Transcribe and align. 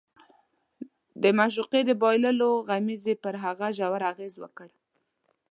د 1.21 1.23
معشوقې 1.37 1.81
د 1.85 1.91
بایللو 2.01 2.49
غمېزې 2.67 3.13
پر 3.23 3.35
هغه 3.43 3.67
ژور 3.77 4.01
اغېز 4.11 4.33
وکړ 4.39 4.69